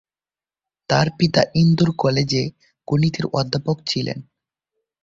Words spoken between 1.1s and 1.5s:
পিতা